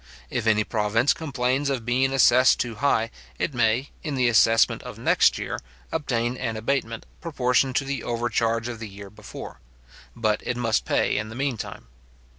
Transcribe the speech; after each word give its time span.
If 0.31 0.47
any 0.47 0.63
province 0.63 1.13
complains 1.13 1.69
of 1.69 1.85
being 1.85 2.11
assessed 2.11 2.59
too 2.59 2.73
high, 2.73 3.11
it 3.37 3.53
may, 3.53 3.91
in 4.01 4.15
the 4.15 4.29
assessment 4.29 4.81
of 4.81 4.97
next 4.97 5.37
year, 5.37 5.59
obtain 5.91 6.37
an 6.37 6.57
abatement 6.57 7.05
proportioned 7.21 7.75
to 7.75 7.83
the 7.85 8.03
overcharge 8.03 8.67
of 8.67 8.79
the 8.79 8.89
year 8.89 9.11
before; 9.11 9.59
but 10.15 10.41
it 10.43 10.57
must 10.57 10.85
pay 10.85 11.17
in 11.19 11.29
the 11.29 11.35
mean 11.35 11.55
time. 11.55 11.85